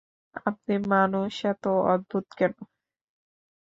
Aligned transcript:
আপনি 0.45 0.75
মানুষ 0.91 1.31
এত 1.45 1.63
অদ্ভুত 1.87 2.25
কেন? 2.37 2.53